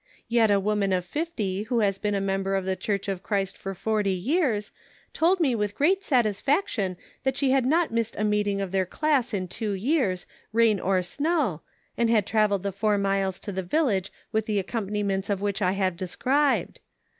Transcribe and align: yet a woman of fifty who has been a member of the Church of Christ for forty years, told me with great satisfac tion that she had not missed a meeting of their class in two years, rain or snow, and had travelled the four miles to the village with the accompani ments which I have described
yet 0.27 0.49
a 0.49 0.59
woman 0.59 0.91
of 0.91 1.05
fifty 1.05 1.61
who 1.61 1.81
has 1.81 1.99
been 1.99 2.15
a 2.15 2.19
member 2.19 2.55
of 2.55 2.65
the 2.65 2.75
Church 2.75 3.07
of 3.07 3.21
Christ 3.21 3.55
for 3.55 3.75
forty 3.75 4.09
years, 4.15 4.71
told 5.13 5.39
me 5.39 5.53
with 5.53 5.75
great 5.75 6.01
satisfac 6.01 6.67
tion 6.69 6.97
that 7.21 7.37
she 7.37 7.51
had 7.51 7.67
not 7.67 7.91
missed 7.91 8.15
a 8.17 8.23
meeting 8.23 8.61
of 8.61 8.71
their 8.71 8.87
class 8.87 9.31
in 9.31 9.47
two 9.47 9.73
years, 9.73 10.25
rain 10.53 10.79
or 10.79 11.03
snow, 11.03 11.61
and 11.97 12.09
had 12.09 12.25
travelled 12.25 12.63
the 12.63 12.71
four 12.71 12.97
miles 12.97 13.37
to 13.41 13.51
the 13.51 13.61
village 13.61 14.11
with 14.31 14.47
the 14.47 14.57
accompani 14.57 15.05
ments 15.05 15.29
which 15.29 15.61
I 15.61 15.73
have 15.73 15.97
described 15.97 16.79